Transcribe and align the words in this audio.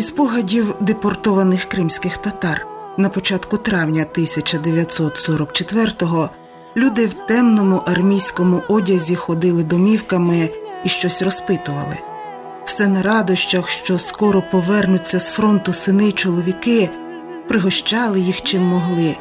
Зі 0.00 0.06
спогадів 0.06 0.74
депортованих 0.80 1.64
кримських 1.64 2.18
татар 2.18 2.66
на 2.96 3.08
початку 3.08 3.56
травня 3.56 4.06
1944-го 4.14 6.30
люди 6.76 7.06
в 7.06 7.14
темному 7.14 7.82
армійському 7.86 8.62
одязі 8.68 9.14
ходили 9.14 9.62
домівками 9.62 10.50
і 10.84 10.88
щось 10.88 11.22
розпитували. 11.22 11.96
Все 12.64 12.88
на 12.88 13.02
радощах, 13.02 13.68
що 13.68 13.98
скоро 13.98 14.42
повернуться 14.50 15.20
з 15.20 15.28
фронту 15.28 15.72
сини 15.72 16.08
й 16.08 16.12
чоловіки, 16.12 16.90
пригощали 17.48 18.20
їх 18.20 18.42
чим 18.42 18.62
могли. 18.62 19.16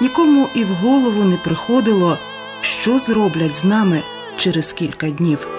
Нікому 0.00 0.48
і 0.54 0.64
в 0.64 0.68
голову 0.68 1.24
не 1.24 1.36
приходило, 1.36 2.18
що 2.60 2.98
зроблять 2.98 3.56
з 3.56 3.64
нами 3.64 4.02
через 4.36 4.72
кілька 4.72 5.10
днів. 5.10 5.55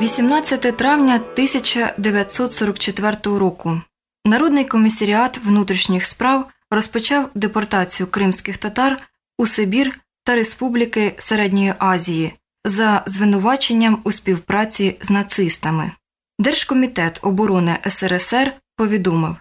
18 0.00 0.76
травня 0.76 1.14
1944 1.14 3.16
року 3.24 3.80
Народний 4.24 4.64
комісаріат 4.64 5.40
внутрішніх 5.44 6.04
справ 6.04 6.50
розпочав 6.70 7.30
депортацію 7.34 8.06
кримських 8.06 8.58
татар 8.58 9.08
у 9.38 9.46
Сибір 9.46 10.00
та 10.24 10.34
Республіки 10.34 11.14
Середньої 11.18 11.74
Азії 11.78 12.32
за 12.64 13.02
звинуваченням 13.06 14.00
у 14.04 14.12
співпраці 14.12 14.96
з 15.00 15.10
нацистами. 15.10 15.92
Держкомітет 16.38 17.18
оборони 17.22 17.78
СРСР 17.88 18.52
повідомив 18.76 19.36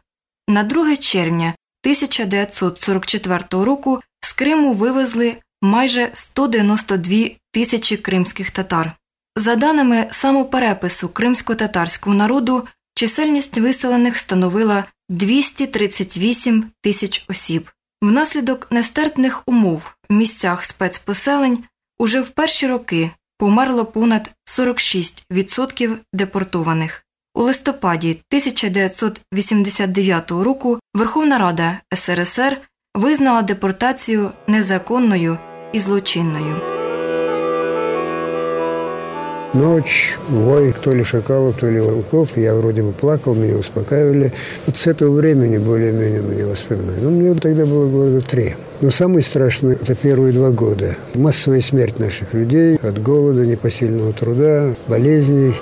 на 0.48 0.64
2 0.64 0.96
червня 0.96 1.54
1944 1.84 3.44
року 3.52 4.02
з 4.22 4.34
Криму 4.34 4.74
вивезли 4.74 5.38
майже 5.62 6.10
192 6.14 7.18
тисячі 7.52 7.98
кримських 7.98 8.52
татар. 8.52 8.96
За 9.36 9.56
даними 9.56 10.08
самоперепису 10.12 11.10
кримсько-татарського 11.10 12.16
народу, 12.16 12.68
чисельність 12.96 13.58
виселених 13.58 14.18
становила 14.18 14.86
238 15.10 16.66
тисяч 16.82 17.26
осіб. 17.28 17.70
Внаслідок 18.02 18.68
нестерпних 18.72 19.44
умов 19.46 19.82
в 20.10 20.14
місцях 20.14 20.66
спецпоселень 20.66 21.64
уже 22.00 22.22
в 22.22 22.30
перші 22.30 22.68
роки 22.68 23.12
померло 23.38 23.86
понад 23.86 24.32
46% 24.46 25.98
депортованих. 26.14 27.06
У 27.36 27.42
листопаді 27.42 28.10
1989 28.10 30.32
року 30.32 30.80
Верховна 30.94 31.38
Рада 31.38 31.80
СРСР 31.94 32.62
визнала 32.96 33.42
депортацію 33.42 34.32
незаконною 34.48 35.38
і 35.74 35.80
злочинною. 35.80 36.73
Ночь, 39.54 40.18
вой, 40.30 40.74
то 40.84 40.92
ли 40.92 41.04
шакалов, 41.04 41.58
то 41.60 41.70
ли 41.70 41.80
волков. 41.80 42.36
Я 42.36 42.56
вроде 42.56 42.82
бы 42.82 42.92
плакал, 42.92 43.36
меня 43.36 43.56
успокаивали. 43.56 44.34
Вот 44.66 44.78
с 44.78 44.88
этого 44.88 45.14
времени 45.16 45.60
более-менее 45.60 46.22
мне 46.22 46.46
воспоминания. 46.46 47.00
Ну, 47.02 47.12
мне 47.12 47.36
тогда 47.36 47.64
было 47.66 47.88
года 47.88 48.22
три. 48.22 48.56
Но 48.82 48.90
самое 48.90 49.22
страшное– 49.22 49.76
это 49.82 49.94
первые 49.94 50.34
два 50.34 50.50
года. 50.50 50.96
Массовая 51.14 51.62
смерть 51.62 52.00
наших 52.00 52.34
людей 52.34 52.78
от 52.78 53.02
голода, 53.02 53.46
непосильного 53.46 54.12
труда, 54.14 54.74
болезней. 54.88 55.54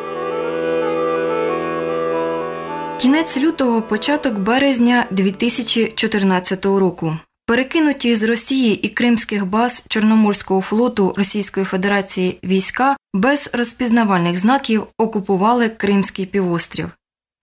Кінець 3.02 3.38
лютого, 3.38 3.82
початок 3.82 4.40
березня 4.40 5.08
2014 5.12 6.66
року. 6.66 7.18
Перекинуті 7.52 8.16
з 8.16 8.24
Росії 8.24 8.76
і 8.76 8.90
кримських 8.90 9.46
баз 9.46 9.86
Чорноморського 9.90 10.62
флоту 10.62 11.14
Російської 11.18 11.66
Федерації 11.66 12.40
війська 12.44 12.98
без 13.14 13.50
розпізнавальних 13.54 14.38
знаків 14.38 14.88
окупували 14.98 15.70
Кримський 15.70 16.26
півострів. 16.26 16.90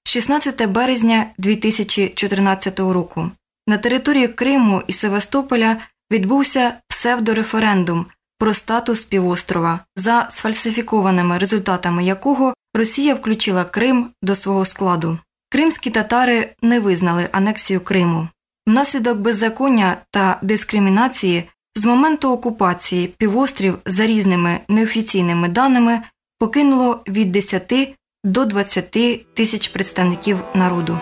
16 0.05 0.67
березня 0.67 1.27
2014 1.39 2.81
року 2.81 3.31
на 3.67 3.79
території 3.79 4.29
Криму 4.29 4.83
і 4.87 4.93
Севастополя 4.93 5.77
відбувся 6.13 6.73
псевдореферендум 6.89 8.07
про 8.39 8.55
статус 8.55 9.05
півострова, 9.05 9.81
за 9.97 10.27
сфальсифікованими 10.31 11.39
результатами 11.39 12.05
якого 12.05 12.55
Росія 12.75 13.15
включила 13.15 13.65
Крим 13.65 14.11
до 14.23 14.35
свого 14.35 14.65
складу. 14.65 15.19
Кримські 15.51 15.91
татари 15.91 16.55
не 16.63 16.81
визнали 16.81 17.29
анексію 17.33 17.81
Криму. 17.81 18.29
Внаслідок 18.69 19.19
беззаконня 19.19 19.97
та 20.11 20.39
дискримінації 20.43 21.45
з 21.75 21.87
моменту 21.87 22.33
окупації 22.33 23.06
півострів 23.06 23.79
за 23.87 24.06
різними 24.06 24.61
неофіційними 24.69 25.49
даними 25.49 26.03
покинуло 26.39 27.03
від 27.09 27.33
10 27.33 27.97
до 28.25 28.45
20 28.45 28.91
тисяч 29.34 29.69
представників 29.69 30.39
народу. 30.55 31.01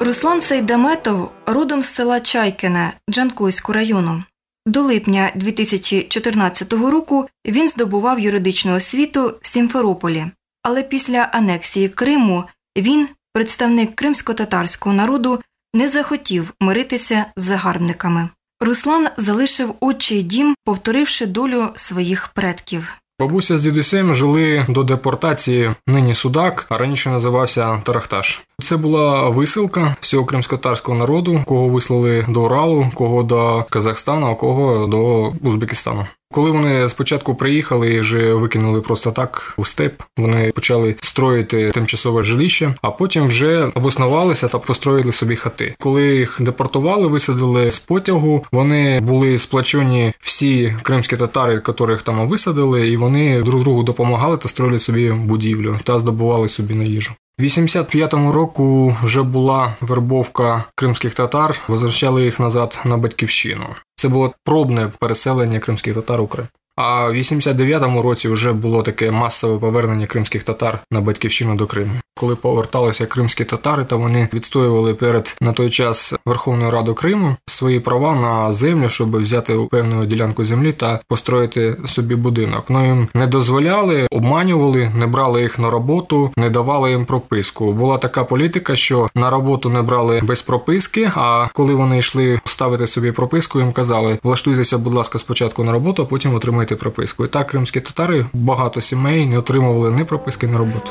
Руслан 0.00 0.40
Сейдаметов 0.40 1.32
родом 1.46 1.82
з 1.82 1.88
села 1.88 2.20
Чайкине 2.20 2.92
Джанкойського 3.10 3.74
району. 3.74 4.24
До 4.66 4.82
липня 4.82 5.32
2014 5.34 6.72
року 6.72 7.28
він 7.46 7.68
здобував 7.68 8.20
юридичну 8.20 8.74
освіту 8.74 9.34
в 9.42 9.46
Сімферополі, 9.46 10.24
але 10.62 10.82
після 10.82 11.18
анексії 11.18 11.88
Криму 11.88 12.44
він 12.76 13.08
представник 13.32 13.94
кримсько-татарського 13.94 14.94
народу 14.94 15.40
не 15.74 15.88
захотів 15.88 16.52
миритися 16.60 17.26
з 17.36 17.42
загарбниками. 17.42 18.28
Руслан 18.60 19.08
залишив 19.16 19.74
отчий 19.80 20.22
дім, 20.22 20.54
повторивши 20.64 21.26
долю 21.26 21.68
своїх 21.74 22.28
предків. 22.28 23.00
Бабуся 23.20 23.58
з 23.58 23.62
дідусем 23.62 24.14
жили 24.14 24.66
до 24.68 24.82
депортації 24.82 25.74
нині 25.86 26.14
Судак, 26.14 26.66
а 26.68 26.78
раніше 26.78 27.10
називався 27.10 27.82
Тарахташ. 27.84 28.40
Це 28.62 28.76
була 28.76 29.28
висилка 29.28 29.96
всього 30.00 30.24
кримсько-татарського 30.24 30.98
народу, 30.98 31.44
кого 31.46 31.68
вислали 31.68 32.26
до 32.28 32.42
Уралу, 32.42 32.90
кого 32.94 33.22
до 33.22 33.64
Казахстану, 33.70 34.26
а 34.26 34.34
кого 34.34 34.86
до 34.86 35.32
Узбекистану. 35.48 36.06
Коли 36.32 36.50
вони 36.50 36.88
спочатку 36.88 37.34
приїхали 37.34 37.94
і 37.94 38.00
вже 38.00 38.34
викинули 38.34 38.80
просто 38.80 39.12
так 39.12 39.54
у 39.56 39.64
степ, 39.64 40.02
вони 40.16 40.52
почали 40.52 40.96
строїти 41.00 41.70
тимчасове 41.70 42.24
жилище, 42.24 42.74
а 42.82 42.90
потім 42.90 43.26
вже 43.26 43.64
обоснувалися 43.74 44.48
та 44.48 44.58
построїли 44.58 45.12
собі 45.12 45.36
хати. 45.36 45.74
Коли 45.78 46.16
їх 46.16 46.36
депортували, 46.40 47.06
висадили 47.06 47.70
з 47.70 47.78
потягу. 47.78 48.44
Вони 48.52 49.00
були 49.00 49.38
сплачені 49.38 50.12
всі 50.20 50.76
кримські 50.82 51.16
татари, 51.16 51.54
яких 51.54 52.02
там 52.02 52.28
висадили, 52.28 52.88
і 52.88 52.96
вони 52.96 53.42
друг 53.42 53.62
другу 53.62 53.82
допомагали 53.82 54.36
та 54.36 54.48
строїли 54.48 54.78
собі 54.78 55.12
будівлю 55.12 55.78
та 55.84 55.98
здобували 55.98 56.48
собі 56.48 56.74
на 56.74 56.84
їжу. 56.84 57.12
В 57.38 57.42
85-му 57.42 58.32
року 58.32 58.96
вже 59.02 59.22
була 59.22 59.74
вербовка 59.80 60.64
кримських 60.74 61.14
татар, 61.14 61.56
возвращали 61.68 62.24
їх 62.24 62.40
назад 62.40 62.80
на 62.84 62.96
батьківщину. 62.96 63.66
Це 64.00 64.08
було 64.08 64.34
пробне 64.44 64.92
переселення 64.98 65.58
кримських 65.58 65.94
татар 65.94 66.20
у 66.20 66.26
Крим. 66.26 66.48
А 66.82 67.06
в 67.06 67.14
89-му 67.14 68.02
році 68.02 68.28
вже 68.28 68.52
було 68.52 68.82
таке 68.82 69.10
масове 69.10 69.58
повернення 69.58 70.06
кримських 70.06 70.42
татар 70.42 70.78
на 70.90 71.00
батьківщину 71.00 71.54
до 71.54 71.66
Криму. 71.66 71.92
Коли 72.20 72.36
поверталися 72.36 73.06
кримські 73.06 73.44
татари, 73.44 73.84
то 73.84 73.98
вони 73.98 74.28
відстоювали 74.34 74.94
перед 74.94 75.36
на 75.40 75.52
той 75.52 75.70
час 75.70 76.14
Верховною 76.26 76.70
Радою 76.70 76.94
Криму 76.94 77.36
свої 77.46 77.80
права 77.80 78.14
на 78.14 78.52
землю, 78.52 78.88
щоб 78.88 79.16
взяти 79.16 79.58
певну 79.70 80.06
ділянку 80.06 80.44
землі 80.44 80.72
та 80.72 81.00
построїти 81.08 81.76
собі 81.86 82.14
будинок. 82.14 82.64
Ну 82.68 82.86
їм 82.86 83.08
не 83.14 83.26
дозволяли, 83.26 84.06
обманювали, 84.10 84.92
не 84.96 85.06
брали 85.06 85.42
їх 85.42 85.58
на 85.58 85.70
роботу, 85.70 86.32
не 86.36 86.50
давали 86.50 86.90
їм 86.90 87.04
прописку. 87.04 87.72
Була 87.72 87.98
така 87.98 88.24
політика, 88.24 88.76
що 88.76 89.08
на 89.14 89.30
роботу 89.30 89.70
не 89.70 89.82
брали 89.82 90.20
без 90.24 90.42
прописки. 90.42 91.10
А 91.14 91.46
коли 91.54 91.74
вони 91.74 91.98
йшли 91.98 92.40
ставити 92.44 92.86
собі 92.86 93.12
прописку, 93.12 93.60
їм 93.60 93.72
казали: 93.72 94.18
влаштуйтеся, 94.22 94.78
будь 94.78 94.94
ласка, 94.94 95.18
спочатку 95.18 95.64
на 95.64 95.72
роботу, 95.72 96.02
а 96.02 96.06
потім 96.06 96.34
отримайте 96.34 96.69
отримати 96.70 96.76
прописку. 96.76 97.24
І 97.24 97.28
так 97.28 97.46
кримські 97.46 97.80
татари 97.80 98.26
багато 98.32 98.80
сімей 98.80 99.26
не 99.26 99.38
отримували 99.38 99.92
ні 99.92 100.04
прописки, 100.04 100.46
ні 100.46 100.56
роботу. 100.56 100.90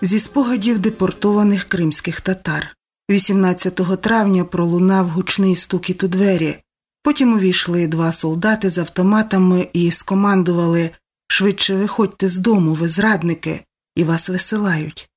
Зі 0.00 0.18
спогадів 0.18 0.78
депортованих 0.78 1.64
кримських 1.64 2.20
татар 2.20 2.76
18 3.10 4.00
травня 4.00 4.44
пролунав 4.44 5.08
гучний 5.08 5.56
стукіт 5.56 6.04
у 6.04 6.08
двері. 6.08 6.58
Потім 7.02 7.32
увійшли 7.32 7.86
два 7.86 8.12
солдати 8.12 8.70
з 8.70 8.78
автоматами 8.78 9.68
і 9.72 9.90
скомандували 9.90 10.90
швидше 11.28 11.76
виходьте 11.76 12.28
з 12.28 12.38
дому, 12.38 12.74
ви 12.74 12.88
зрадники, 12.88 13.64
і 13.96 14.04
вас 14.04 14.28
висилають. 14.28 15.08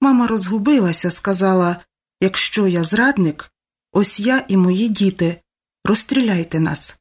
Мама 0.00 0.26
розгубилася, 0.26 1.10
сказала 1.10 1.76
якщо 2.20 2.66
я 2.66 2.84
зрадник, 2.84 3.50
ось 3.92 4.20
я 4.20 4.44
і 4.48 4.56
мої 4.56 4.88
діти, 4.88 5.40
розстріляйте 5.84 6.60
нас. 6.60 6.96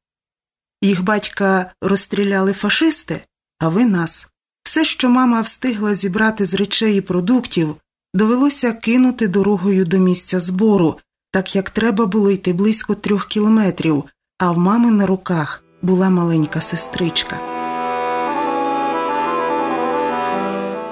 Їх 0.82 1.04
батька 1.04 1.72
розстріляли 1.82 2.54
фашисти, 2.54 3.24
а 3.60 3.70
ви 3.70 3.86
нас. 3.86 4.28
Все, 4.64 4.86
що 4.86 5.10
мама 5.10 5.42
встигла 5.42 5.96
зібрати 5.96 6.46
з 6.46 6.54
речей 6.54 6.98
і 6.98 7.02
продуктів, 7.02 7.76
довелося 8.14 8.74
кинути 8.74 9.28
дорогою 9.28 9.86
до 9.86 9.98
місця 9.98 10.40
збору, 10.40 11.00
так 11.32 11.56
як 11.56 11.70
треба 11.70 12.06
було 12.06 12.32
йти 12.32 12.54
близько 12.54 12.96
трьох 12.96 13.28
кілометрів, 13.28 14.04
а 14.38 14.52
в 14.52 14.58
мами 14.58 14.92
на 14.92 15.08
руках 15.08 15.64
була 15.82 16.10
маленька 16.10 16.62
сестричка. 16.62 17.40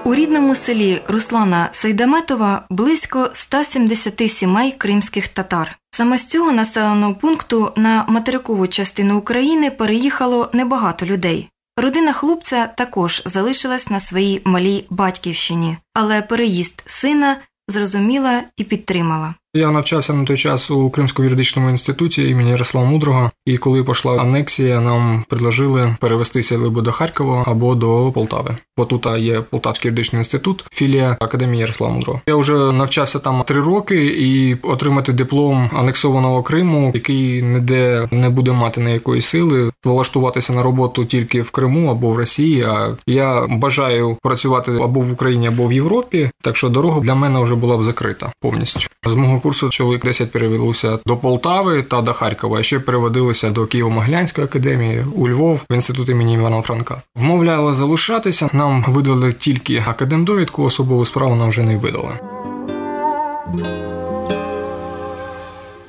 У 0.05 0.15
рідному 0.15 0.55
селі 0.55 1.01
Руслана 1.07 1.69
Сейдаметова 1.71 2.65
близько 2.69 3.29
170 3.33 4.31
сімей 4.31 4.71
кримських 4.71 5.27
татар. 5.27 5.80
Саме 5.93 6.17
з 6.17 6.27
цього 6.27 6.51
населеного 6.51 7.15
пункту 7.15 7.73
на 7.75 8.05
материкову 8.07 8.67
частину 8.67 9.17
України 9.17 9.71
переїхало 9.71 10.49
небагато 10.53 11.05
людей. 11.05 11.49
Родина 11.77 12.13
хлопця 12.13 12.67
також 12.67 13.23
залишилась 13.25 13.89
на 13.89 13.99
своїй 13.99 14.41
малій 14.45 14.85
батьківщині, 14.89 15.77
але 15.93 16.21
переїзд 16.21 16.83
сина 16.85 17.37
зрозуміла 17.67 18.43
і 18.57 18.63
підтримала. 18.63 19.35
Я 19.53 19.71
навчався 19.71 20.13
на 20.13 20.25
той 20.25 20.37
час 20.37 20.71
у 20.71 20.89
Кримському 20.89 21.23
юридичному 21.23 21.69
інституті 21.69 22.29
імені 22.29 22.49
Ярослава 22.49 22.87
Мудрого, 22.87 23.31
і 23.45 23.57
коли 23.57 23.83
пішла 23.83 24.17
анексія, 24.17 24.79
нам 24.79 25.23
предложили 25.29 25.95
перевестися 25.99 26.57
либо 26.57 26.81
до 26.81 26.91
Харкова 26.91 27.43
або 27.47 27.75
до 27.75 28.11
Полтави. 28.11 28.57
Бо 28.77 28.85
тут 28.85 29.07
є 29.17 29.41
Полтавський 29.41 29.89
юридичний 29.89 30.19
інститут, 30.19 30.65
філія 30.71 31.17
академії 31.19 31.61
Ярослава 31.61 31.93
Мудрого. 31.93 32.21
Я 32.27 32.35
вже 32.35 32.53
навчався 32.53 33.19
там 33.19 33.43
три 33.43 33.61
роки 33.61 34.05
і 34.05 34.55
отримати 34.63 35.13
диплом 35.13 35.69
анексованого 35.73 36.43
Криму, 36.43 36.91
який 36.93 37.41
ніде 37.41 38.07
не 38.11 38.29
буде 38.29 38.51
мати 38.51 38.81
ніякої 38.81 39.21
сили, 39.21 39.71
влаштуватися 39.85 40.53
на 40.53 40.63
роботу 40.63 41.05
тільки 41.05 41.41
в 41.41 41.51
Криму 41.51 41.91
або 41.91 42.11
в 42.11 42.17
Росії. 42.17 42.61
А 42.63 42.95
я 43.05 43.47
бажаю 43.47 44.17
працювати 44.21 44.71
або 44.71 44.99
в 45.01 45.11
Україні, 45.11 45.47
або 45.47 45.67
в 45.67 45.73
Європі. 45.73 46.31
Так 46.41 46.57
що 46.57 46.69
дорога 46.69 46.99
для 46.99 47.15
мене 47.15 47.39
вже 47.39 47.55
була 47.55 47.77
б 47.77 47.83
закрита 47.83 48.31
повністю. 48.41 48.87
З 49.05 49.13
мого 49.13 49.40
курсу 49.41 49.69
чоловік 49.69 50.03
10 50.05 50.31
перевелося 50.31 50.99
до 51.05 51.17
Полтави 51.17 51.83
та 51.83 52.01
до 52.01 52.13
Харкова. 52.13 52.59
а 52.59 52.63
Ще 52.63 52.79
переводилися 52.79 53.49
до 53.49 53.61
Києво-Могилянської 53.61 54.43
академії 54.43 55.05
у 55.15 55.29
Львов 55.29 55.65
в 55.69 55.73
інститут 55.73 56.09
імені 56.09 56.33
Івана 56.33 56.61
Франка. 56.61 57.01
Вмовляли 57.15 57.73
залишатися. 57.73 58.49
Нам 58.53 58.85
видали 58.87 59.33
тільки 59.33 59.83
академдовідку, 59.87 60.63
особову 60.63 61.05
справу 61.05 61.35
нам 61.35 61.49
вже 61.49 61.63
не 61.63 61.77
видали. 61.77 62.19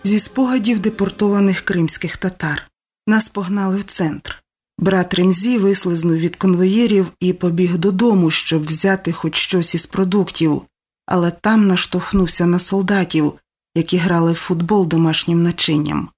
Зі 0.04 0.18
спогадів 0.18 0.80
депортованих 0.80 1.60
кримських 1.60 2.16
татар 2.16 2.62
нас 3.06 3.28
погнали 3.28 3.76
в 3.76 3.84
центр. 3.84 4.42
Брат 4.78 5.14
Ремзі 5.14 5.58
вислизнув 5.58 6.16
від 6.16 6.36
конвоєрів 6.36 7.06
і 7.20 7.32
побіг 7.32 7.78
додому, 7.78 8.30
щоб 8.30 8.66
взяти 8.66 9.12
хоч 9.12 9.36
щось 9.36 9.74
із 9.74 9.86
продуктів, 9.86 10.62
але 11.06 11.30
там 11.30 11.66
наштовхнувся 11.66 12.46
на 12.46 12.58
солдатів, 12.58 13.32
які 13.74 13.96
грали 13.96 14.32
в 14.32 14.36
футбол 14.36 14.88
домашнім 14.88 15.42
начинням. 15.42 16.08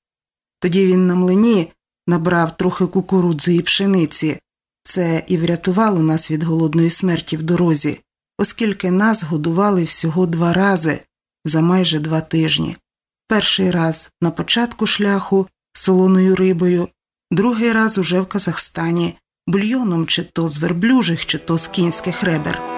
Тоді 0.60 0.86
він 0.86 1.06
на 1.06 1.14
млині 1.14 1.72
набрав 2.06 2.56
трохи 2.56 2.86
кукурудзи 2.86 3.54
і 3.54 3.62
пшениці. 3.62 4.40
Це 4.84 5.24
і 5.26 5.36
врятувало 5.36 6.00
нас 6.00 6.30
від 6.30 6.42
голодної 6.42 6.90
смерті 6.90 7.36
в 7.36 7.42
дорозі, 7.42 8.00
оскільки 8.38 8.90
нас 8.90 9.22
годували 9.22 9.84
всього 9.84 10.26
два 10.26 10.52
рази 10.52 11.00
за 11.44 11.60
майже 11.60 11.98
два 11.98 12.20
тижні. 12.20 12.76
Перший 13.28 13.70
раз 13.70 14.10
на 14.20 14.30
початку 14.30 14.86
шляху 14.86 15.48
солоною 15.72 16.36
рибою, 16.36 16.88
другий 17.30 17.72
раз 17.72 17.98
уже 17.98 18.20
в 18.20 18.26
Казахстані, 18.26 19.18
бульйоном 19.46 20.06
чи 20.06 20.22
то 20.22 20.48
з 20.48 20.58
верблюжих, 20.58 21.26
чи 21.26 21.38
то 21.38 21.58
з 21.58 21.68
кінських 21.68 22.22
ребер. 22.22 22.73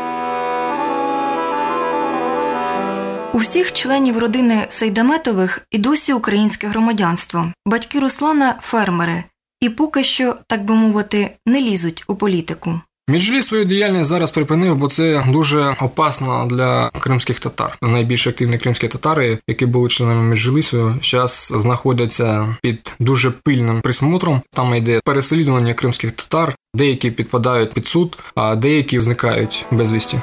У 3.36 3.38
всіх 3.38 3.72
членів 3.72 4.18
родини 4.18 4.66
Сейдаметових 4.68 5.66
і 5.70 5.78
досі 5.78 6.12
українське 6.12 6.66
громадянство. 6.66 7.52
Батьки 7.66 8.00
Руслана 8.00 8.58
фермери, 8.62 9.24
і 9.60 9.68
поки 9.68 10.04
що, 10.04 10.36
так 10.46 10.64
би 10.64 10.74
мовити, 10.74 11.30
не 11.46 11.60
лізуть 11.60 12.04
у 12.06 12.16
політику. 12.16 12.80
Міжлі 13.08 13.42
свою 13.42 13.64
діяльність 13.64 14.08
зараз 14.08 14.30
припинив, 14.30 14.76
бо 14.76 14.88
це 14.88 15.24
дуже 15.28 15.76
опасно 15.80 16.46
для 16.50 16.90
кримських 17.00 17.40
татар. 17.40 17.78
Найбільш 17.82 18.26
активні 18.26 18.58
кримські 18.58 18.88
татари, 18.88 19.38
які 19.48 19.66
були 19.66 19.88
членами 19.88 20.22
Міжлісу, 20.22 20.94
зараз 21.02 21.52
знаходяться 21.56 22.56
під 22.62 22.94
дуже 22.98 23.30
пильним 23.30 23.80
присмотром. 23.80 24.42
Там 24.52 24.74
йде 24.74 25.00
переслідування 25.04 25.74
кримських 25.74 26.12
татар, 26.12 26.54
деякі 26.74 27.10
підпадають 27.10 27.74
під 27.74 27.86
суд, 27.86 28.18
а 28.34 28.56
деякі 28.56 29.00
зникають 29.00 29.66
безвісті. 29.70 30.20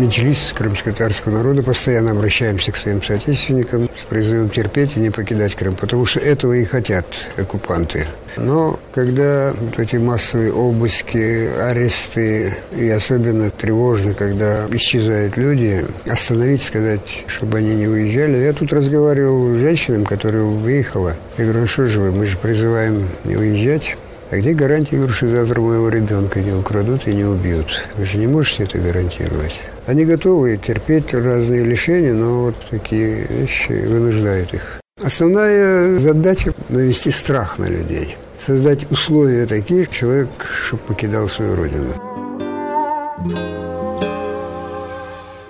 Меджлис 0.00 0.54
крымско-татарского 0.56 1.30
народа 1.30 1.62
постоянно 1.62 2.12
обращаемся 2.12 2.72
к 2.72 2.76
своим 2.78 3.02
соотечественникам 3.02 3.86
с 3.94 4.04
призывом 4.04 4.48
терпеть 4.48 4.96
и 4.96 5.00
не 5.00 5.10
покидать 5.10 5.54
Крым, 5.54 5.74
потому 5.74 6.06
что 6.06 6.20
этого 6.20 6.54
и 6.54 6.64
хотят 6.64 7.04
оккупанты. 7.36 8.06
Но 8.38 8.78
когда 8.94 9.52
вот 9.60 9.78
эти 9.78 9.96
массовые 9.96 10.54
обыски, 10.54 11.50
аресты, 11.54 12.56
и 12.74 12.88
особенно 12.88 13.50
тревожно, 13.50 14.14
когда 14.14 14.66
исчезают 14.70 15.36
люди, 15.36 15.84
остановить, 16.08 16.62
сказать, 16.62 17.24
чтобы 17.26 17.58
они 17.58 17.74
не 17.74 17.86
уезжали. 17.86 18.38
Я 18.38 18.54
тут 18.54 18.72
разговаривал 18.72 19.54
с 19.54 19.58
женщинами, 19.58 20.04
которая 20.04 20.44
выехала. 20.44 21.14
Я 21.36 21.44
говорю, 21.44 21.60
ну 21.60 21.66
что 21.66 21.88
же 21.88 22.00
вы, 22.00 22.10
мы 22.10 22.26
же 22.26 22.38
призываем 22.38 23.06
не 23.24 23.36
уезжать. 23.36 23.98
А 24.30 24.36
где 24.38 24.54
гарантия, 24.54 25.06
что 25.08 25.28
завтра 25.28 25.60
моего 25.60 25.90
ребенка 25.90 26.40
не 26.40 26.52
украдут 26.52 27.06
и 27.06 27.12
не 27.12 27.24
убьют? 27.24 27.66
Вы 27.98 28.06
же 28.06 28.16
не 28.16 28.28
можете 28.28 28.62
это 28.62 28.78
гарантировать. 28.78 29.60
Они 29.87 30.05
готовы 30.05 30.57
терпеть 30.57 31.13
разные 31.13 31.63
лишения, 31.63 32.13
но 32.13 32.41
вот 32.41 32.55
такие 32.69 33.27
вещи 33.29 33.71
вынуждают 33.71 34.53
их. 34.53 34.81
Основная 35.03 35.99
задача – 35.99 36.69
навести 36.69 37.11
страх 37.11 37.59
на 37.59 37.65
людей. 37.65 38.17
Создать 38.45 38.91
условия 38.91 39.45
такие, 39.45 39.87
человек, 39.87 40.29
чтобы 40.65 40.83
покидал 40.87 41.29
свою 41.29 41.55
родину. 41.55 41.93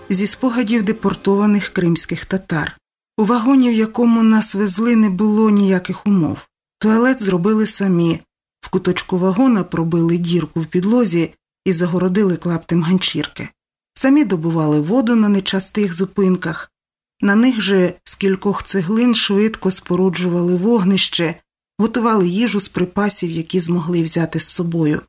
Зі 0.10 0.28
спогадів 0.28 0.84
депортованих 0.84 1.70
кримських 1.70 2.26
татар. 2.26 2.78
У 3.18 3.26
вагоні, 3.26 3.70
в 3.70 3.74
якому 3.74 4.24
нас 4.24 4.56
везли, 4.56 4.96
не 4.96 5.10
було 5.10 5.50
ніяких 5.50 6.08
умов. 6.08 6.48
Туалет 6.80 7.24
зробили 7.24 7.66
самі, 7.66 8.20
в 8.62 8.70
куточку 8.70 9.18
вагона 9.18 9.64
пробили 9.64 10.18
дірку 10.18 10.62
в 10.62 10.66
підлозі 10.66 11.34
і 11.66 11.74
загородили 11.74 12.38
клаптем 12.38 12.84
ганчірки. 12.84 13.50
Самі 13.95 14.25
добували 14.25 14.81
воду 14.81 15.17
на 15.17 15.29
нечастих 15.29 15.95
зупинках, 15.95 16.73
на 17.21 17.35
них 17.35 17.61
же 17.61 17.95
з 18.05 18.15
кількох 18.15 18.63
цеглин 18.63 19.15
швидко 19.15 19.71
споруджували 19.71 20.57
вогнище, 20.57 21.35
готували 21.79 22.29
їжу 22.29 22.61
з 22.61 22.69
припасів, 22.69 23.31
які 23.31 23.61
змогли 23.61 24.03
взяти 24.03 24.41
з 24.41 24.49
собою, 24.49 25.03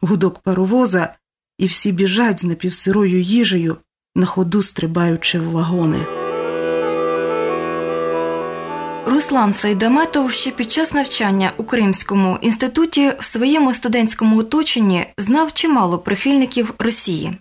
гудок 0.00 0.38
паровоза, 0.38 1.14
і 1.58 1.66
всі 1.66 1.92
біжать 1.92 2.40
з 2.40 2.44
напівсирою 2.44 3.20
їжею, 3.20 3.76
на 4.14 4.26
ходу 4.26 4.62
стрибаючи 4.62 5.40
в 5.40 5.50
вагони. 5.50 6.06
Руслан 9.06 9.52
Сайдаметов 9.52 10.32
ще 10.32 10.50
під 10.50 10.72
час 10.72 10.94
навчання 10.94 11.52
у 11.56 11.64
Кримському 11.64 12.38
інституті 12.40 13.12
в 13.20 13.24
своєму 13.24 13.74
студентському 13.74 14.38
оточенні 14.38 15.06
знав 15.18 15.52
чимало 15.52 15.98
прихильників 15.98 16.74
Росії. 16.78 17.38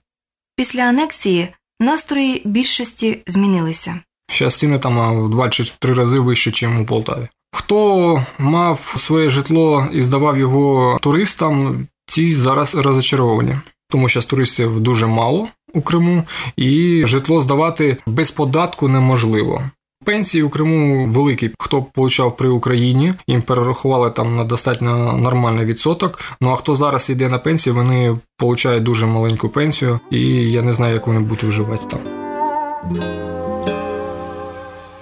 Після 0.62 0.82
анексії 0.82 1.48
настрої 1.80 2.42
більшості 2.46 3.24
змінилися. 3.28 4.00
Зараз 4.38 4.56
ціни 4.56 4.80
там 4.80 5.26
в 5.26 5.30
два 5.30 5.50
чи 5.50 5.64
три 5.80 5.94
рази 5.94 6.20
вище, 6.20 6.68
ніж 6.68 6.80
у 6.80 6.86
Полтаві. 6.86 7.28
Хто 7.52 8.26
мав 8.38 8.94
своє 8.98 9.30
житло 9.30 9.88
і 9.94 10.02
здавав 10.02 10.38
його 10.38 10.98
туристам, 11.02 11.88
ці 12.06 12.34
зараз 12.34 12.76
розочаровані, 12.76 13.56
тому 13.90 14.10
що 14.10 14.22
туристів 14.22 14.80
дуже 14.80 15.08
мало 15.08 15.48
у 15.74 15.82
Криму, 15.82 16.24
і 16.56 17.04
житло 17.06 17.42
здавати 17.42 17.98
без 18.06 18.32
податку 18.32 18.88
неможливо. 18.88 19.64
Пенсії 20.06 20.44
у 20.44 20.50
Криму 20.50 21.08
великі. 21.08 21.52
Хто 21.60 21.84
получав 21.84 22.38
при 22.38 22.50
Україні, 22.50 23.14
їм 23.28 23.42
перерахували 23.42 24.12
там 24.12 24.36
на 24.36 24.44
достатньо 24.44 25.18
нормальний 25.18 25.66
відсоток. 25.66 26.20
Ну 26.42 26.50
а 26.52 26.56
хто 26.56 26.76
зараз 26.76 27.10
йде 27.10 27.30
на 27.30 27.40
пенсію, 27.40 27.76
вони 27.76 28.18
получають 28.38 28.84
дуже 28.84 29.06
маленьку 29.06 29.50
пенсію, 29.50 30.00
і 30.12 30.20
я 30.52 30.62
не 30.62 30.74
знаю, 30.74 30.94
як 30.94 31.08
вони 31.08 31.20
будуть 31.20 31.44
виживати 31.44 31.86
там. 31.90 32.00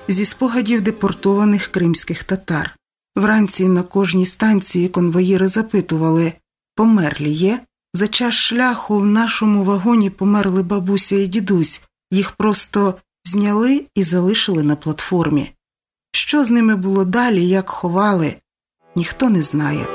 Зі 0.08 0.26
спогадів 0.26 0.82
депортованих 0.82 1.68
кримських 1.68 2.24
татар. 2.24 2.76
Вранці 3.16 3.68
на 3.68 3.84
кожній 3.84 4.26
станції 4.26 4.88
конвоїри 4.88 5.48
запитували 5.48 6.34
померлі 6.76 7.32
є? 7.32 7.60
За 7.94 8.08
час 8.08 8.34
шляху 8.34 9.00
в 9.00 9.06
нашому 9.06 9.64
вагоні 9.64 10.10
померли 10.10 10.64
бабуся 10.64 11.16
і 11.16 11.28
дідусь. 11.28 11.82
Їх 12.12 12.32
просто 12.32 12.96
зняли 13.30 13.86
і 13.96 14.04
залишили 14.04 14.64
на 14.64 14.76
платформі. 14.76 15.52
Що 16.12 16.46
з 16.46 16.52
ними 16.52 16.76
було 16.76 17.06
далі, 17.06 17.48
як 17.48 17.70
ховали, 17.70 18.36
ніхто 18.96 19.30
не 19.30 19.44
знає. 19.44 19.86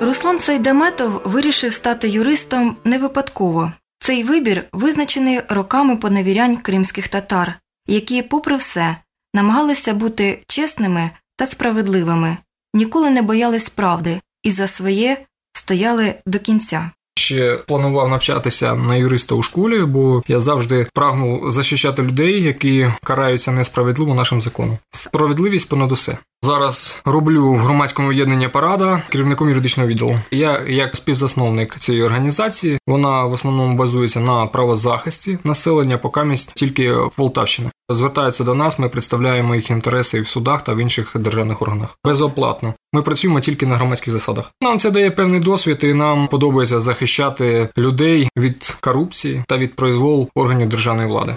Руслан 0.00 0.38
Сайдаметов 0.38 1.22
вирішив 1.24 1.72
стати 1.72 2.08
юристом 2.08 2.76
не 2.84 2.98
випадково. 2.98 3.72
Цей 3.98 4.24
вибір 4.24 4.64
визначений 4.72 5.40
роками 5.48 5.96
поневірянь 5.96 6.56
кримських 6.56 7.08
татар, 7.08 7.54
які, 7.86 8.22
попри 8.22 8.56
все, 8.56 8.96
намагалися 9.34 9.94
бути 9.94 10.42
чесними 10.46 11.10
та 11.36 11.46
справедливими, 11.46 12.36
ніколи 12.74 13.10
не 13.10 13.22
боялись 13.22 13.70
правди 13.70 14.20
і 14.42 14.50
за 14.50 14.66
своє 14.66 15.26
стояли 15.52 16.14
до 16.26 16.38
кінця. 16.38 16.90
Ще 17.18 17.58
планував 17.66 18.08
навчатися 18.08 18.74
на 18.74 18.96
юриста 18.96 19.34
у 19.34 19.42
школі, 19.42 19.84
бо 19.84 20.22
я 20.28 20.40
завжди 20.40 20.86
прагнув 20.94 21.50
захищати 21.50 22.02
людей, 22.02 22.42
які 22.42 22.92
караються 23.04 23.52
несправедливо 23.52 24.14
нашим 24.14 24.40
законом. 24.40 24.78
Справедливість 24.90 25.68
понад 25.68 25.92
усе. 25.92 26.18
Зараз 26.46 27.02
роблю 27.04 27.52
в 27.52 27.58
громадському 27.58 28.08
об'єднанні 28.08 28.48
парада 28.48 29.02
керівником 29.08 29.48
юридичного 29.48 29.88
відділу. 29.88 30.18
Я 30.30 30.62
як 30.68 30.96
співзасновник 30.96 31.78
цієї 31.78 32.04
організації, 32.04 32.78
вона 32.86 33.24
в 33.24 33.32
основному 33.32 33.76
базується 33.76 34.20
на 34.20 34.46
правозахисті 34.46 35.38
населення, 35.44 35.98
покамість 35.98 36.52
тільки 36.54 36.94
Полтавщини. 37.16 37.70
Звертаються 37.88 38.44
до 38.44 38.54
нас, 38.54 38.78
ми 38.78 38.88
представляємо 38.88 39.54
їх 39.54 39.70
інтереси 39.70 40.18
і 40.18 40.20
в 40.20 40.28
судах 40.28 40.64
та 40.64 40.74
в 40.74 40.78
інших 40.78 41.12
державних 41.14 41.62
органах. 41.62 41.98
Безоплатно. 42.04 42.74
Ми 42.92 43.02
працюємо 43.02 43.40
тільки 43.40 43.66
на 43.66 43.76
громадських 43.76 44.12
засадах. 44.12 44.50
Нам 44.62 44.78
це 44.78 44.90
дає 44.90 45.10
певний 45.10 45.40
досвід, 45.40 45.78
і 45.82 45.94
нам 45.94 46.28
подобається 46.28 46.80
захищати 46.80 47.68
людей 47.78 48.28
від 48.38 48.76
корупції 48.80 49.44
та 49.48 49.56
від 49.56 49.76
произвол 49.76 50.28
органів 50.34 50.68
державної 50.68 51.08
влади. 51.08 51.36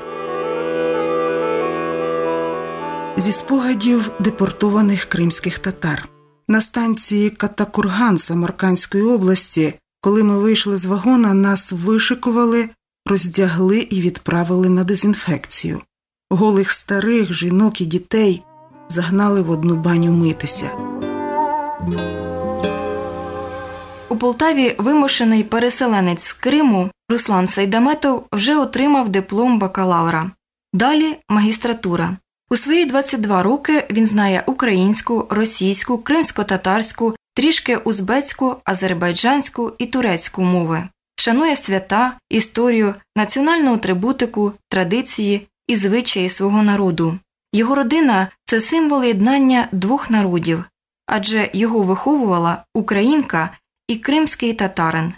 Зі 3.19 3.31
спогадів 3.31 4.11
депортованих 4.19 5.05
кримських 5.05 5.59
татар 5.59 6.09
на 6.47 6.61
станції 6.61 7.29
Катакурган 7.29 8.17
Самаркандської 8.17 9.03
області, 9.03 9.73
коли 10.01 10.23
ми 10.23 10.39
вийшли 10.39 10.77
з 10.77 10.85
вагона, 10.85 11.33
нас 11.33 11.71
вишикували, 11.71 12.69
роздягли 13.05 13.79
і 13.79 14.01
відправили 14.01 14.69
на 14.69 14.83
дезінфекцію. 14.83 15.81
Голих 16.29 16.71
старих 16.71 17.33
жінок 17.33 17.81
і 17.81 17.85
дітей 17.85 18.43
загнали 18.89 19.41
в 19.41 19.49
одну 19.49 19.75
баню 19.75 20.11
митися. 20.11 20.71
У 24.09 24.15
Полтаві 24.15 24.75
вимушений 24.79 25.43
переселенець 25.43 26.23
з 26.23 26.33
Криму 26.33 26.91
Руслан 27.09 27.47
Сайдаметов 27.47 28.25
вже 28.31 28.57
отримав 28.57 29.09
диплом 29.09 29.59
бакалавра. 29.59 30.31
Далі 30.73 31.17
магістратура. 31.29 32.17
У 32.51 32.55
свої 32.55 32.85
22 32.85 33.43
роки 33.43 33.87
він 33.91 34.05
знає 34.05 34.43
українську, 34.45 35.27
російську, 35.29 35.97
кримсько-татарську, 35.97 37.15
трішки 37.33 37.77
узбецьку, 37.77 38.55
азербайджанську 38.63 39.71
і 39.77 39.85
турецьку 39.85 40.41
мови, 40.41 40.89
шанує 41.15 41.55
свята, 41.55 42.17
історію, 42.29 42.95
національну 43.15 43.73
атрибутику, 43.73 44.53
традиції 44.69 45.47
і 45.67 45.75
звичаї 45.75 46.29
свого 46.29 46.63
народу. 46.63 47.19
Його 47.53 47.75
родина 47.75 48.27
це 48.45 48.59
символ 48.59 49.03
єднання 49.03 49.67
двох 49.71 50.09
народів, 50.09 50.63
адже 51.07 51.49
його 51.53 51.83
виховувала 51.83 52.63
українка 52.73 53.49
і 53.87 53.95
кримський 53.95 54.53
татарин. 54.53 55.13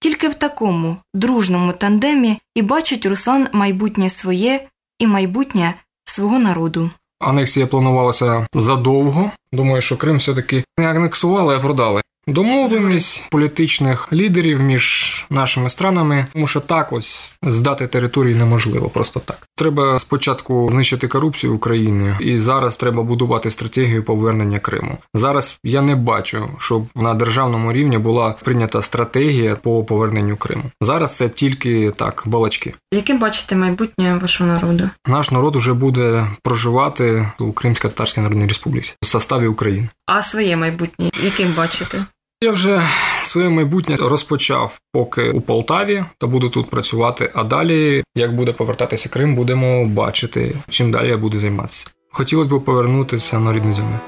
Тільки 0.00 0.28
в 0.28 0.34
такому 0.34 0.96
дружному 1.14 1.72
тандемі 1.72 2.38
і 2.54 2.62
бачить 2.62 3.06
Руслан 3.06 3.48
майбутнє 3.52 4.10
своє 4.10 4.68
і 4.98 5.06
майбутнє 5.06 5.74
свого 6.04 6.38
народу. 6.38 6.90
Анексія 7.20 7.66
планувалася 7.66 8.46
задовго. 8.54 9.30
Думаю, 9.52 9.82
що 9.82 9.96
Крим 9.96 10.16
все-таки 10.16 10.64
не 10.78 10.90
анексували, 10.90 11.56
а 11.56 11.58
продали. 11.58 12.02
Домовленість 12.26 13.24
політичних 13.30 14.12
лідерів 14.12 14.60
між 14.60 15.26
нашими 15.30 15.70
странами, 15.70 16.26
тому 16.32 16.46
що 16.46 16.60
так 16.60 16.92
ось 16.92 17.32
здати 17.42 17.86
території 17.86 18.34
неможливо, 18.34 18.88
просто 18.88 19.20
так. 19.20 19.46
Треба 19.56 19.98
спочатку 19.98 20.68
знищити 20.70 21.08
корупцію 21.08 21.54
України, 21.54 22.16
і 22.20 22.38
зараз 22.38 22.76
треба 22.76 23.02
будувати 23.02 23.50
стратегію 23.50 24.04
повернення 24.04 24.58
Криму. 24.58 24.98
Зараз 25.14 25.58
я 25.64 25.82
не 25.82 25.96
бачу, 25.96 26.48
щоб 26.58 26.86
на 26.94 27.14
державному 27.14 27.72
рівні 27.72 27.98
була 27.98 28.34
прийнята 28.42 28.82
стратегія 28.82 29.56
по 29.56 29.84
поверненню 29.84 30.36
Криму. 30.36 30.64
Зараз 30.80 31.16
це 31.16 31.28
тільки 31.28 31.92
так 31.96 32.22
балачки. 32.26 32.74
Яким 32.92 33.18
бачите 33.18 33.56
майбутнє 33.56 34.18
вашого 34.22 34.50
народу? 34.50 34.90
Наш 35.06 35.30
народ 35.30 35.56
уже 35.56 35.74
буде 35.74 36.26
проживати 36.42 37.32
у 37.38 37.44
Кримсько-Татарській 37.44 38.20
Народній 38.20 38.46
Республіці 38.46 38.94
в 39.02 39.06
составі 39.06 39.41
України. 39.48 39.88
А 40.06 40.22
своє 40.22 40.56
майбутнє 40.56 41.10
яким 41.22 41.52
бачите? 41.56 42.04
Я 42.40 42.50
вже 42.50 42.82
своє 43.22 43.48
майбутнє 43.48 43.96
розпочав 43.96 44.78
поки 44.92 45.30
у 45.30 45.40
Полтаві 45.40 46.04
та 46.18 46.26
буду 46.26 46.50
тут 46.50 46.70
працювати. 46.70 47.30
А 47.34 47.44
далі, 47.44 48.04
як 48.14 48.34
буде 48.34 48.52
повертатися 48.52 49.08
Крим, 49.08 49.34
будемо 49.34 49.84
бачити, 49.84 50.56
чим 50.68 50.90
далі 50.90 51.08
я 51.08 51.16
буду 51.16 51.38
займатися. 51.38 51.86
Хотілося 52.10 52.50
б 52.50 52.64
повернутися 52.64 53.38
на 53.38 53.52
рідну 53.52 53.72
землю. 53.72 53.98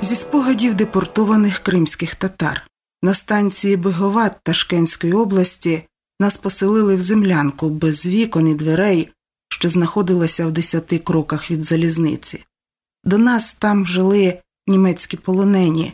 Зі 0.00 0.16
спогадів 0.16 0.74
депортованих 0.74 1.58
кримських 1.58 2.14
татар 2.14 2.66
на 3.02 3.14
станції 3.14 3.76
Беговат 3.76 4.32
Ташкентської 4.42 5.12
області 5.12 5.82
нас 6.20 6.36
поселили 6.36 6.94
в 6.94 7.00
землянку 7.00 7.70
без 7.70 8.06
вікон 8.06 8.48
і 8.48 8.54
дверей, 8.54 9.10
що 9.50 9.68
знаходилася 9.68 10.46
в 10.46 10.52
десяти 10.52 10.98
кроках 10.98 11.50
від 11.50 11.64
залізниці. 11.64 12.44
До 13.04 13.18
нас 13.18 13.54
там 13.54 13.86
жили 13.86 14.38
німецькі 14.66 15.16
полонені, 15.16 15.92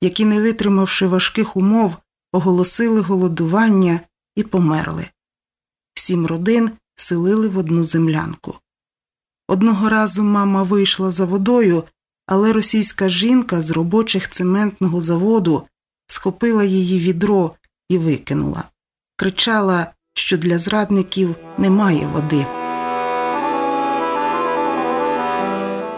які, 0.00 0.24
не 0.24 0.40
витримавши 0.40 1.06
важких 1.06 1.56
умов, 1.56 1.96
оголосили 2.32 3.00
голодування 3.00 4.00
і 4.36 4.42
померли. 4.42 5.06
Сім 5.94 6.26
родин 6.26 6.70
селили 6.96 7.48
в 7.48 7.58
одну 7.58 7.84
землянку. 7.84 8.54
Одного 9.48 9.88
разу 9.88 10.22
мама 10.22 10.62
вийшла 10.62 11.10
за 11.10 11.24
водою, 11.24 11.84
але 12.26 12.52
російська 12.52 13.08
жінка 13.08 13.62
з 13.62 13.70
робочих 13.70 14.30
цементного 14.30 15.00
заводу 15.00 15.66
схопила 16.06 16.64
її 16.64 17.00
відро 17.00 17.54
і 17.88 17.98
викинула. 17.98 18.64
Кричала, 19.16 19.92
що 20.14 20.38
для 20.38 20.58
зрадників 20.58 21.36
немає 21.58 22.06
води. 22.06 22.61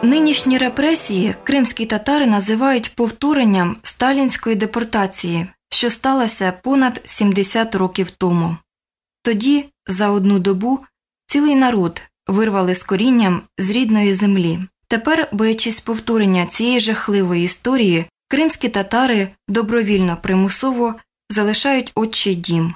Нинішні 0.05 0.59
репресії 0.59 1.35
кримські 1.45 1.87
татари 1.87 2.27
називають 2.27 2.95
повторенням 2.95 3.77
сталінської 3.83 4.57
депортації, 4.57 5.47
що 5.71 5.91
сталося 5.91 6.53
понад 6.53 7.01
70 7.05 7.75
років 7.75 8.11
тому. 8.11 8.57
Тоді, 9.23 9.65
за 9.87 10.11
одну 10.11 10.39
добу, 10.39 10.81
цілий 11.27 11.55
народ 11.55 12.03
вирвали 12.27 12.75
з 12.75 12.83
корінням 12.83 13.43
з 13.59 13.71
рідної 13.71 14.15
землі. 14.15 14.59
Тепер, 14.89 15.29
боячись 15.33 15.81
повторення 15.81 16.47
цієї 16.47 16.81
жахливої 16.81 17.45
історії, 17.45 18.07
кримські 18.29 18.69
татари 18.69 19.29
добровільно 19.49 20.17
примусово 20.23 20.95
залишають 21.31 21.93
отчий 21.95 22.35
дім, 22.35 22.75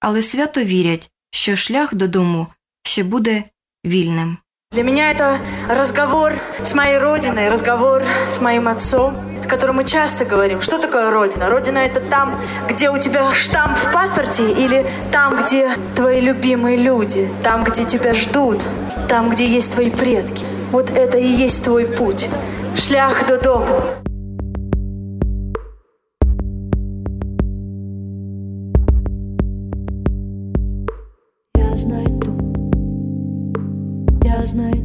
але 0.00 0.22
свято 0.22 0.64
вірять, 0.64 1.10
що 1.30 1.56
шлях 1.56 1.94
додому 1.94 2.46
ще 2.82 3.02
буде 3.02 3.44
вільним. 3.86 4.36
Для 4.74 4.82
меня 4.82 5.12
это 5.12 5.38
разговор 5.68 6.32
с 6.64 6.74
моей 6.74 6.98
родиной, 6.98 7.48
разговор 7.48 8.02
с 8.28 8.40
моим 8.40 8.66
отцом, 8.66 9.16
с 9.40 9.46
которым 9.46 9.76
мы 9.76 9.84
часто 9.84 10.24
говорим, 10.24 10.60
что 10.60 10.80
такое 10.80 11.12
родина. 11.12 11.48
Родина 11.48 11.78
это 11.78 12.00
там, 12.00 12.40
где 12.68 12.90
у 12.90 12.98
тебя 12.98 13.32
штамп 13.32 13.78
в 13.78 13.92
паспорте 13.92 14.50
или 14.50 14.84
там, 15.12 15.44
где 15.44 15.76
твои 15.94 16.20
любимые 16.20 16.76
люди, 16.76 17.30
там, 17.44 17.62
где 17.62 17.84
тебя 17.84 18.14
ждут, 18.14 18.64
там, 19.08 19.30
где 19.30 19.46
есть 19.46 19.74
твои 19.74 19.90
предки. 19.90 20.44
Вот 20.72 20.90
это 20.90 21.18
и 21.18 21.26
есть 21.28 21.62
твой 21.62 21.86
путь. 21.86 22.28
Шлях 22.76 23.28
до 23.28 23.40
дому. 23.40 24.03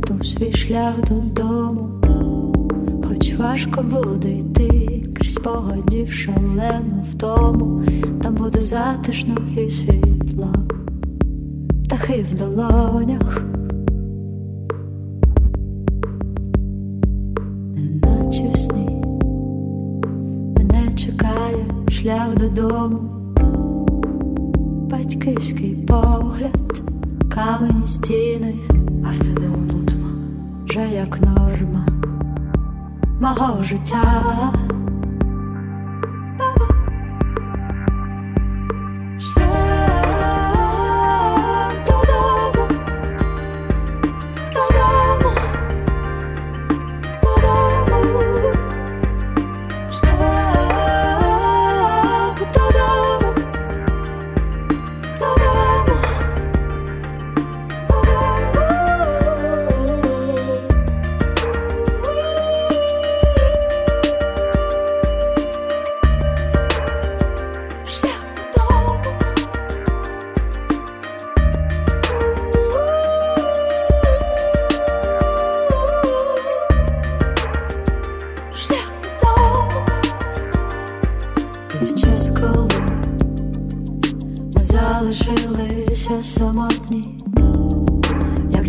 Знайду 0.09 0.23
свій 0.23 0.51
шлях 0.51 0.93
додому, 1.09 1.89
хоч 3.07 3.33
важко 3.35 3.83
буде 3.83 4.35
йти 4.35 5.03
крізь 5.13 5.33
спогадів 5.33 6.11
шалену 6.11 7.03
втому, 7.03 7.83
там 8.21 8.35
буде 8.35 8.61
затишно 8.61 9.35
і 9.57 9.69
світло, 9.69 10.53
птахи 11.85 12.25
в 12.31 12.33
долонях, 12.33 13.43
неначе 17.75 18.49
в 18.53 18.57
сні. 18.57 19.03
Мене 20.57 20.93
чекає 20.95 21.65
шлях 21.89 22.35
додому. 22.37 22.99
Батьківський 24.89 25.85
погляд, 25.87 26.81
камені 27.29 27.87
стіни, 27.87 28.53
вже 30.69 30.89
як 30.89 31.21
норма 31.21 31.85
мого 33.21 33.63
життя. 33.63 34.23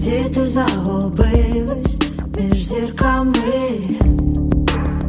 Діти 0.00 0.47
загубились 0.47 1.99
між 2.38 2.64
зірками, 2.64 3.35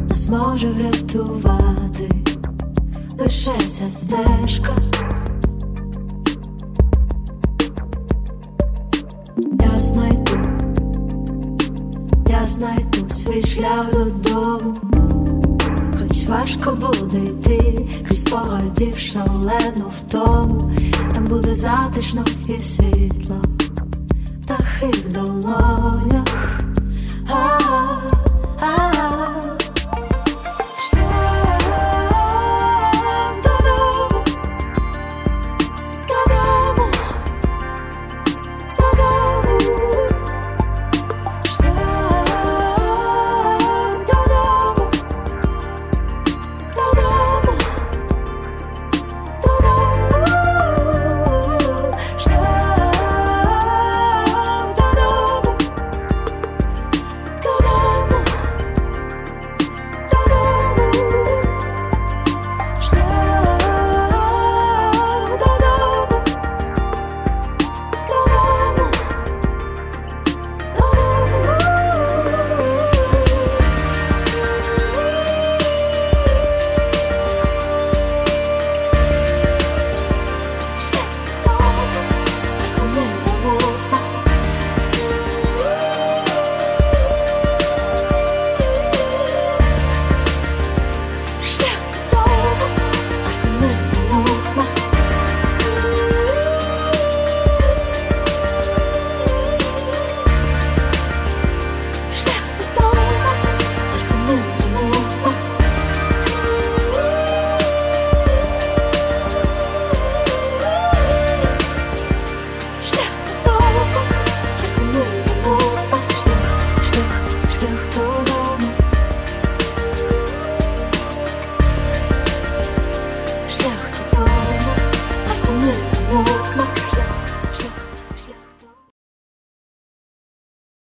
нас 0.08 0.28
може 0.28 0.68
врятувати 0.68 2.10
лише 3.18 3.52
ця 3.68 3.86
стежка. 3.86 4.72
Я 9.60 9.78
знайду, 9.80 10.38
я 12.30 12.46
знайду 12.46 13.08
свій 13.10 13.42
шлях 13.42 13.92
додому, 13.92 14.76
хоч 16.00 16.26
важко 16.26 16.78
буде 16.80 17.18
йти, 17.18 17.88
крізь 18.08 18.24
погодів 18.24 18.98
шалену 18.98 19.84
втому, 19.98 20.70
там 21.14 21.24
буде 21.26 21.54
затишно 21.54 22.24
і 22.48 22.62
світло, 22.62 23.36
в 24.90 25.12
долонях. 25.12 26.62